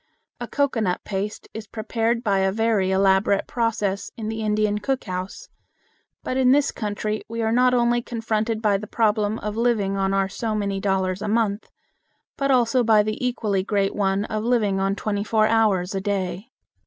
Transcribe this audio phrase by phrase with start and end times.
[0.39, 5.47] A cocoanut paste is prepared by a very elaborate process in the Indian cook house,
[6.23, 10.11] but in this country we are not only confronted by the problem of living on
[10.11, 11.69] our so many dollars a month,
[12.35, 16.49] but also by the equally great one of living on twenty four hours a day.